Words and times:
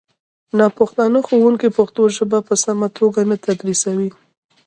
ناپښتانه 0.57 1.19
ښوونکي 1.27 1.67
پښتو 1.77 2.01
ژبه 2.17 2.39
په 2.47 2.53
سمه 2.63 2.87
توګه 2.99 3.21
نه 3.29 3.35
تدریسوي 3.45 4.09